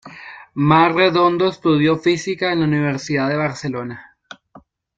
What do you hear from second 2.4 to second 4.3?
en la Universidad de Barcelona.